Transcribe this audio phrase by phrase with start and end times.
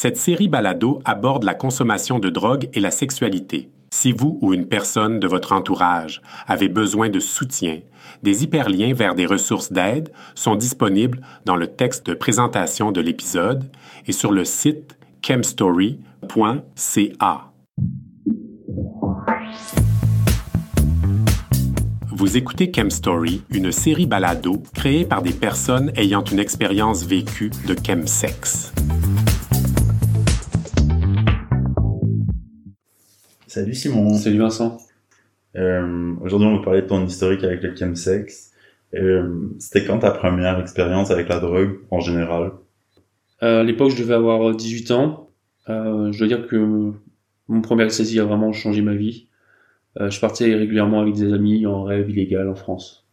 [0.00, 3.68] Cette série balado aborde la consommation de drogue et la sexualité.
[3.92, 7.80] Si vous ou une personne de votre entourage avez besoin de soutien,
[8.22, 13.64] des hyperliens vers des ressources d'aide sont disponibles dans le texte de présentation de l'épisode
[14.06, 15.98] et sur le site chemstory.ca.
[22.06, 27.74] Vous écoutez Chemstory, une série balado créée par des personnes ayant une expérience vécue de
[27.84, 28.72] chemsex.
[33.58, 34.14] Salut Simon.
[34.14, 34.78] Salut Vincent.
[35.56, 38.52] Euh, Aujourd'hui, on va parler de ton historique avec le chemsex.
[38.94, 42.52] Euh, C'était quand ta première expérience avec la drogue en général?
[43.42, 45.30] Euh, À l'époque, je devais avoir 18 ans.
[45.68, 46.92] Euh, je dois dire que
[47.48, 49.26] mon premier saisie a vraiment changé ma vie.
[49.98, 53.08] Je partais régulièrement avec des amis en rêve illégal en France.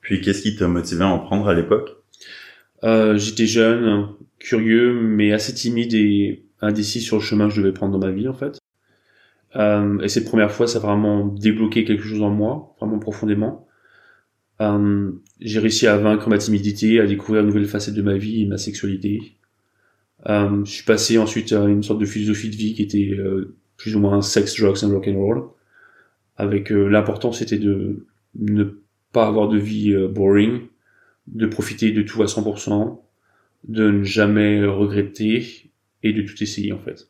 [0.00, 1.90] Puis qu'est-ce qui t'a motivé à en prendre à l'époque?
[2.82, 4.08] J'étais jeune,
[4.40, 8.12] curieux, mais assez timide et indécis sur le chemin que je devais prendre dans ma
[8.12, 8.59] vie en fait.
[9.56, 13.66] Euh, et cette première fois, ça a vraiment débloqué quelque chose en moi, vraiment profondément.
[14.60, 18.42] Euh, j'ai réussi à vaincre ma timidité, à découvrir une nouvelle facette de ma vie
[18.42, 19.36] et ma sexualité.
[20.28, 23.16] Euh, je suis passé ensuite à une sorte de philosophie de vie qui était
[23.76, 25.42] plus ou moins sex, drugs and rock and roll.
[26.36, 28.06] Avec l'important, c'était de
[28.38, 28.64] ne
[29.12, 30.60] pas avoir de vie boring,
[31.26, 33.00] de profiter de tout à 100%,
[33.68, 35.70] de ne jamais regretter
[36.02, 37.09] et de tout essayer en fait.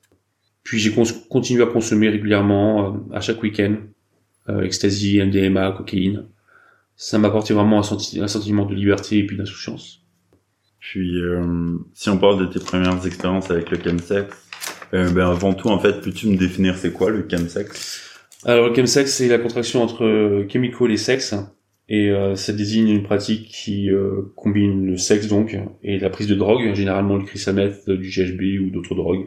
[0.63, 0.93] Puis j'ai
[1.29, 3.77] continué à consommer régulièrement, euh, à chaque week-end,
[4.49, 6.27] euh, ecstasy, MDMA, cocaïne.
[6.97, 10.03] Ça m'a apporté vraiment un, senti un, sentiment de liberté et puis d'insouciance.
[10.79, 14.35] Puis, euh, si on parle de tes premières expériences avec le chemsex,
[14.93, 18.19] euh, ben avant tout, en fait, peux-tu me définir c'est quoi le chemsex?
[18.45, 21.35] Alors le chemsex, c'est la contraction entre chemical et sexe.
[21.91, 26.29] Et euh, ça désigne une pratique qui euh, combine le sexe donc et la prise
[26.29, 29.27] de drogue, généralement le meth, du GHB ou d'autres drogues.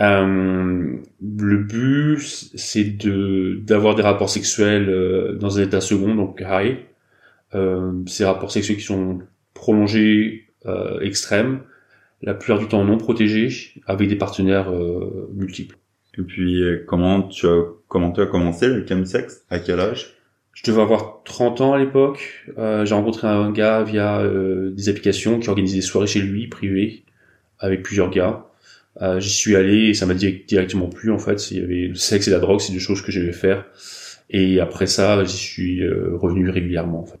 [0.00, 6.42] Euh, le but, c'est de d'avoir des rapports sexuels euh, dans un état second, donc
[6.46, 6.76] high.
[7.54, 9.20] Euh, ces rapports sexuels qui sont
[9.54, 11.60] prolongés, euh, extrêmes,
[12.22, 13.48] la plupart du temps non protégés,
[13.86, 15.76] avec des partenaires euh, multiples.
[16.18, 19.44] Et puis, comment tu as comment tu as commencé le chemsex?
[19.50, 20.14] À quel âge?
[20.52, 22.44] Je devais avoir 30 ans à l'époque.
[22.56, 24.28] J'ai rencontré un gars via
[24.72, 27.04] des applications qui organisait des soirées chez lui, privées,
[27.60, 28.48] avec plusieurs gars.
[29.00, 31.50] Euh, J'y suis allé et ça m'a directement plu en fait.
[31.50, 33.64] Il y avait le sexe et la drogue, c'est deux choses que j'aimais faire.
[34.30, 37.20] Et après ça, j'y suis euh, revenu régulièrement en fait.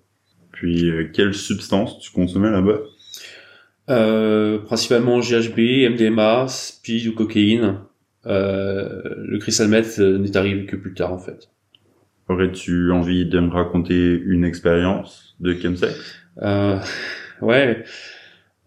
[0.52, 2.78] Puis euh, quelle substance tu consommais là-bas?
[3.90, 7.78] Euh, Principalement GHB, MDMA, speed ou cocaïne.
[8.26, 11.48] Euh, le crystal meth n'est arrivé que plus tard en fait.
[12.28, 15.94] Aurais-tu envie de me raconter une expérience de chemsex?
[17.40, 17.84] Ouais.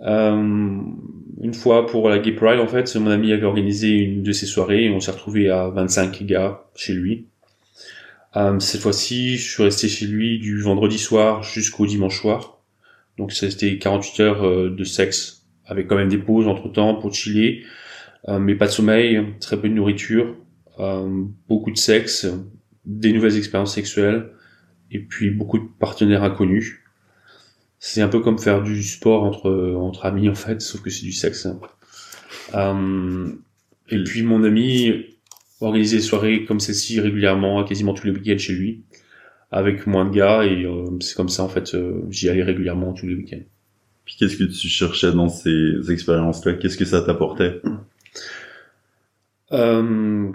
[0.04, 0.82] Euh,
[1.42, 4.46] une fois pour la Gay Pride, en fait, mon ami avait organisé une de ses
[4.46, 7.28] soirées et on s'est retrouvé à 25 gars chez lui.
[8.36, 12.60] Euh, cette fois-ci, je suis resté chez lui du vendredi soir jusqu'au dimanche soir.
[13.18, 17.14] Donc c'était 48 heures euh, de sexe, avec quand même des pauses entre temps pour
[17.14, 17.64] chiller,
[18.28, 20.36] mais pas de sommeil, très peu de nourriture,
[21.48, 22.28] beaucoup de sexe,
[22.86, 24.30] des nouvelles expériences sexuelles,
[24.92, 26.81] et puis beaucoup de partenaires inconnus
[27.84, 31.02] c'est un peu comme faire du sport entre entre amis en fait, sauf que c'est
[31.02, 31.48] du sexe.
[32.54, 33.28] Euh,
[33.90, 34.94] et puis mon ami
[35.60, 38.84] organisait des soirées comme celle-ci régulièrement, quasiment tous les week-ends chez lui,
[39.50, 42.94] avec moins de gars et euh, c'est comme ça en fait, euh, j'y allais régulièrement
[42.94, 43.44] tous les week-ends.
[44.06, 46.54] Puis qu'est-ce que tu cherchais dans ces expériences-là?
[46.54, 47.62] Qu'est-ce que ça t'apportait?
[49.54, 50.32] Euh,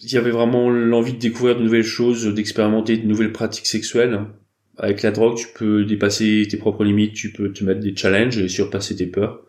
[0.00, 4.24] Il y avait vraiment l'envie de découvrir de nouvelles choses, d'expérimenter de nouvelles pratiques sexuelles
[4.80, 8.38] avec la drogue, tu peux dépasser tes propres limites, tu peux te mettre des challenges
[8.38, 9.42] et surpasser tes peurs.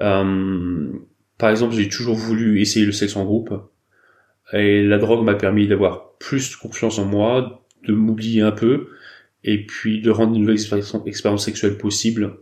[0.00, 0.88] Euh,
[1.38, 3.52] par exemple, j'ai toujours voulu essayer le sexe en groupe.
[4.52, 8.88] Et la drogue m'a permis d'avoir plus de confiance en moi, de m'oublier un peu,
[9.42, 10.58] et puis de rendre une nouvelle
[11.06, 12.36] expérience sexuelle possible.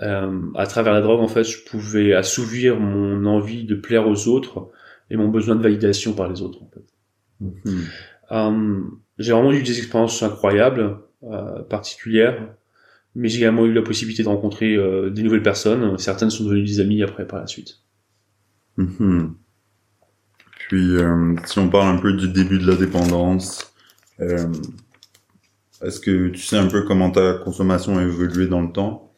[0.00, 4.28] Euh, à travers la drogue, en fait, je pouvais assouvir mon envie de plaire aux
[4.28, 4.70] autres
[5.10, 6.62] et mon besoin de validation par les autres.
[6.62, 6.84] En fait.
[7.40, 7.84] Mhm.
[8.30, 8.80] Euh,
[9.18, 11.00] j'ai vraiment eu des expériences incroyables
[11.68, 12.54] particulière,
[13.14, 15.98] mais j'ai également eu la possibilité de rencontrer euh, des nouvelles personnes.
[15.98, 17.80] Certaines sont devenues des amis après par la suite.
[18.76, 19.34] Mhm.
[20.58, 23.74] Puis, euh, si on parle un peu du début de la dépendance,
[24.20, 24.46] euh,
[25.82, 29.12] est-ce que tu sais un peu comment ta consommation a évolué dans le temps?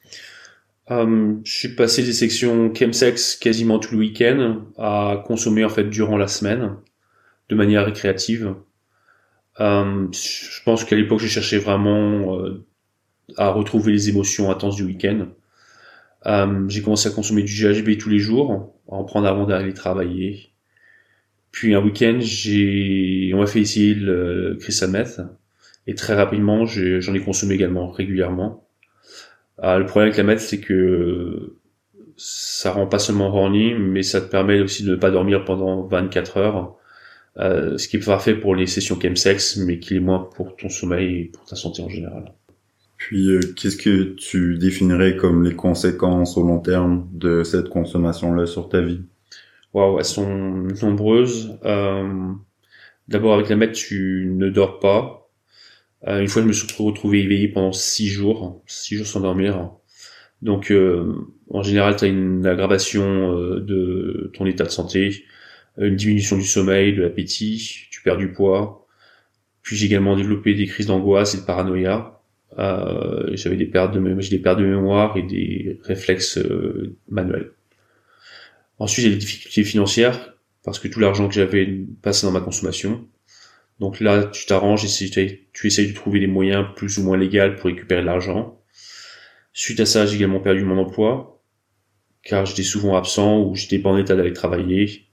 [0.90, 5.84] Euh, Je suis passé des sections chemsex quasiment tout le week-end à consommer en fait
[5.84, 6.76] durant la semaine,
[7.50, 8.54] de manière récréative.
[9.60, 12.64] Euh, je pense qu'à l'époque, je cherchais vraiment euh,
[13.36, 15.28] à retrouver les émotions intenses du week-end.
[16.26, 20.50] Euh, j'ai commencé à consommer du GHB tous les jours, en prendre avant d'aller travailler.
[21.50, 25.20] Puis un week-end, j'ai, on m'a fait essayer le crystal meth
[25.86, 28.66] et très rapidement, j'en ai, consommé également régulièrement.
[29.62, 31.56] Le problème avec la meth, c'est que
[32.16, 35.82] ça rend pas seulement horny, mais ça te permet aussi de ne pas dormir pendant
[35.82, 36.76] 24 heures,
[37.38, 40.68] euh, ce qui est parfait pour les sessions chemsex, mais qui est moins pour ton
[40.68, 42.32] sommeil et pour ta santé en général.
[42.96, 48.46] Puis, euh, qu'est-ce que tu définirais comme les conséquences au long terme de cette consommation-là
[48.46, 49.00] sur ta vie?
[49.74, 51.58] Waouh, elles sont nombreuses.
[51.64, 52.32] Euh,
[53.08, 55.28] D'abord, avec la meth, tu ne dors pas.
[56.06, 59.70] Euh, une fois, je me suis retrouvé éveillé pendant six jours, six jours sans dormir.
[60.40, 61.12] Donc, euh,
[61.50, 65.24] en général, tu as une aggravation euh, de ton état de santé,
[65.78, 68.86] une diminution du sommeil, de l'appétit, tu perds du poids.
[69.62, 72.20] Puis j'ai également développé des crises d'angoisse et de paranoïa.
[72.58, 76.38] Euh, j'avais des pertes de mémoire et des réflexes
[77.08, 77.52] manuels.
[78.78, 80.34] Ensuite, j'ai des difficultés financières
[80.64, 81.66] parce que tout l'argent que j'avais
[82.02, 83.06] passé dans ma consommation.
[83.80, 85.08] Donc là, tu t'arranges et
[85.52, 88.60] tu essayes de trouver des moyens plus ou moins légaux pour récupérer de l'argent.
[89.52, 91.40] Suite à ça, j'ai également perdu mon emploi
[92.22, 95.06] car j'étais souvent absent ou j'étais pas en état d'aller travailler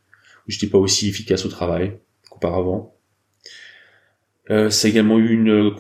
[0.50, 1.98] j'étais pas aussi efficace au travail
[2.30, 2.96] qu'auparavant.
[4.50, 5.72] Euh, ça a également eu une,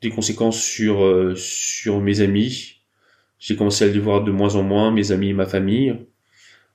[0.00, 2.80] des conséquences sur euh, sur mes amis.
[3.38, 5.96] J'ai commencé à les voir de moins en moins, mes amis et ma famille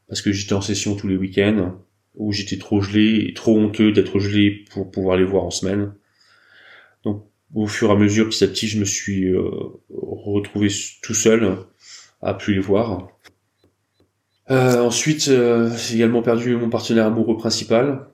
[0.08, 1.80] parce que j'étais en session tous les week-ends,
[2.16, 5.94] où j'étais trop gelé, trop honteux d'être gelé pour pouvoir les voir en semaine.
[7.04, 9.50] Donc au fur et à mesure, petit à petit, je me suis euh,
[9.90, 10.70] retrouvé
[11.02, 11.58] tout seul
[12.22, 13.10] à plus les voir.
[14.50, 18.08] Euh, ensuite, euh, j'ai également perdu mon partenaire amoureux principal,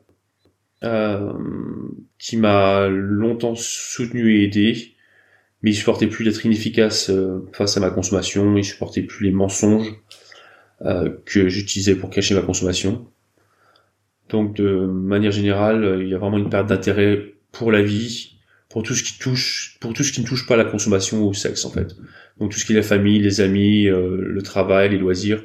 [2.20, 4.96] qui m'a longtemps soutenu et aidé,
[5.62, 7.10] mais il supportait plus d'être inefficace
[7.54, 9.94] face à ma consommation, il supportait plus les mensonges,
[10.86, 13.08] euh, que j'utilisais pour cacher ma consommation.
[14.28, 18.38] Donc de manière générale, il y a vraiment une perte d'intérêt pour la vie,
[18.68, 21.30] pour tout ce qui touche, pour tout ce qui ne touche pas la consommation ou
[21.30, 21.96] au sexe en fait.
[22.38, 25.42] Donc tout ce qui est la famille, les amis, euh, le travail, les loisirs,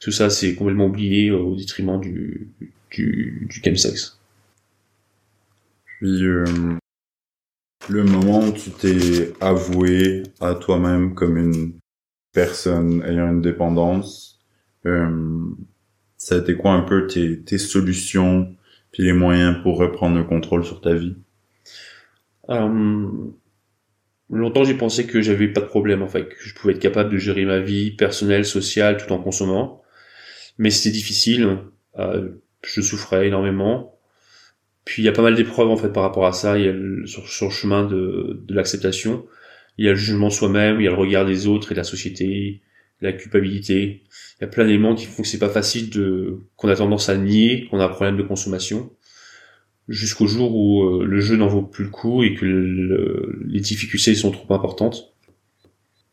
[0.00, 2.48] tout ça c'est complètement oublié euh, au détriment du
[2.90, 4.18] du, du chemsex.
[5.84, 6.20] Puis
[7.88, 11.74] le moment où tu t'es avoué à toi-même comme une
[12.32, 14.40] personne ayant une dépendance,
[14.86, 15.40] euh,
[16.16, 18.54] ça a été quoi un peu tes, tes solutions
[18.92, 21.16] puis les moyens pour reprendre le contrôle sur ta vie?
[22.50, 23.08] Euh,
[24.28, 27.10] Longtemps j'ai pensé que j'avais pas de problème en fait, que je pouvais être capable
[27.10, 29.82] de gérer ma vie personnelle, sociale tout en consommant,
[30.58, 31.58] mais c'était difficile.
[31.98, 32.30] Euh,
[32.62, 33.98] je souffrais énormément.
[34.84, 36.58] Puis il y a pas mal d'épreuves en fait par rapport à ça.
[36.58, 39.26] Il y a le, sur, sur, le chemin de, de l'acceptation,
[39.78, 41.80] il y a le jugement soi-même, il y a le regard des autres et de
[41.80, 42.62] la société,
[43.00, 44.04] la culpabilité.
[44.38, 47.08] Il y a plein d'éléments qui font que c'est pas facile de, qu'on a tendance
[47.08, 48.90] à nier qu'on a un problème de consommation
[49.88, 54.14] jusqu'au jour où euh, le jeu n'en vaut plus le coup et que les difficultés
[54.14, 55.14] sont trop importantes.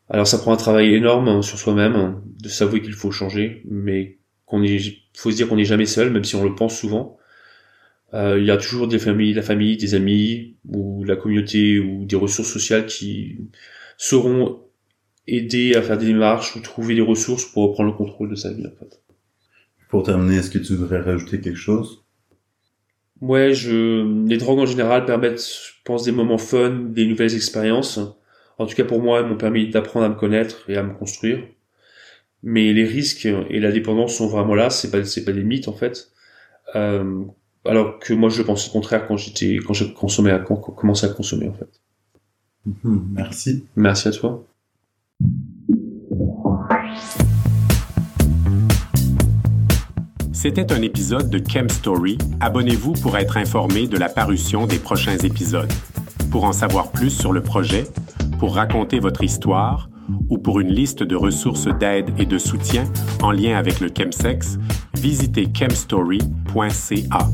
[0.08, 3.62] Alors ça prend un travail énorme hein, sur soi-même hein, de s'avouer qu'il faut changer,
[3.68, 6.78] mais qu'on est, faut se dire qu'on n'est jamais seul, même si on le pense
[6.78, 7.18] souvent.
[8.14, 12.04] Euh, il y a toujours des familles, la famille, des amis ou la communauté ou
[12.04, 13.38] des ressources sociales qui
[13.98, 14.60] sauront
[15.26, 18.52] aider à faire des démarches ou trouver des ressources pour reprendre le contrôle de sa
[18.52, 19.00] vie en fait.
[19.88, 22.04] Pour terminer, est-ce que tu voudrais rajouter quelque chose?
[23.20, 27.98] Ouais, je les drogues en général permettent, je pense, des moments fun, des nouvelles expériences.
[28.58, 30.94] En tout cas pour moi, elles m'ont permis d'apprendre à me connaître et à me
[30.94, 31.38] construire.
[32.46, 34.68] Mais les risques et la dépendance sont vraiment là.
[34.68, 36.10] C'est pas c'est pas des mythes en fait.
[36.76, 37.24] Euh,
[37.64, 41.06] alors que moi je pense au contraire quand j'étais quand j'ai consommé à quand commencé
[41.06, 41.80] à consommer en fait.
[42.66, 43.64] Mhm, merci.
[43.76, 44.44] Merci à toi.
[50.32, 52.18] C'était un épisode de Chem Story.
[52.40, 55.72] Abonnez-vous pour être informé de la parution des prochains épisodes.
[56.30, 57.84] Pour en savoir plus sur le projet,
[58.38, 59.88] pour raconter votre histoire
[60.28, 62.84] ou pour une liste de ressources d'aide et de soutien
[63.22, 64.58] en lien avec le chemsex,
[64.94, 67.28] visitez chemstory.ca.